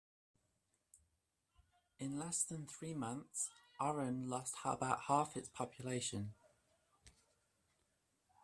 [1.99, 6.33] In less than three months, Oran lost about half its population.